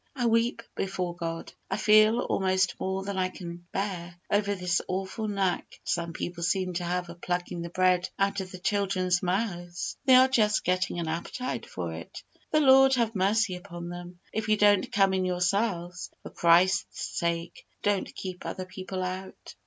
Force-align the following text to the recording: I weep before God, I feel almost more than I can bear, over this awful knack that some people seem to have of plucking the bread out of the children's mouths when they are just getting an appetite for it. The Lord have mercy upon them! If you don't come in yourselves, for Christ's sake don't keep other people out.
I 0.15 0.25
weep 0.25 0.63
before 0.73 1.15
God, 1.15 1.53
I 1.69 1.77
feel 1.77 2.21
almost 2.21 2.73
more 2.79 3.03
than 3.03 3.19
I 3.19 3.29
can 3.29 3.67
bear, 3.71 4.15
over 4.31 4.55
this 4.55 4.81
awful 4.87 5.27
knack 5.27 5.69
that 5.69 5.79
some 5.83 6.11
people 6.11 6.41
seem 6.41 6.73
to 6.73 6.83
have 6.83 7.09
of 7.09 7.21
plucking 7.21 7.61
the 7.61 7.69
bread 7.69 8.09
out 8.17 8.39
of 8.39 8.49
the 8.49 8.57
children's 8.57 9.21
mouths 9.21 9.95
when 10.05 10.15
they 10.15 10.17
are 10.19 10.27
just 10.27 10.63
getting 10.63 10.97
an 10.97 11.07
appetite 11.07 11.67
for 11.67 11.93
it. 11.93 12.23
The 12.49 12.61
Lord 12.61 12.95
have 12.95 13.13
mercy 13.13 13.53
upon 13.55 13.89
them! 13.89 14.19
If 14.33 14.47
you 14.47 14.57
don't 14.57 14.91
come 14.91 15.13
in 15.13 15.23
yourselves, 15.23 16.09
for 16.23 16.31
Christ's 16.31 17.19
sake 17.19 17.67
don't 17.83 18.11
keep 18.15 18.43
other 18.43 18.65
people 18.65 19.03
out. 19.03 19.53